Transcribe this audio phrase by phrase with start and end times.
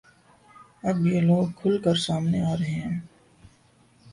[0.83, 2.99] اب یہ لوگ کھل کر سامنے آ رہے ہیں